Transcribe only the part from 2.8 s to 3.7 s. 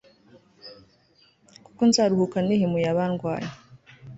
abandwanya